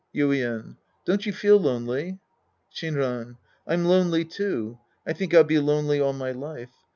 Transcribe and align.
Yuien. 0.15 0.77
Don't 1.05 1.27
you 1.27 1.31
feel 1.31 1.59
lonely? 1.59 2.17
Shinran. 2.73 3.37
I'm 3.67 3.85
lonely, 3.85 4.25
too. 4.25 4.79
I 5.05 5.13
think 5.13 5.31
I'll 5.31 5.43
be 5.43 5.59
lonely 5.59 5.99
all 6.01 6.13
my 6.13 6.31
life. 6.31 6.71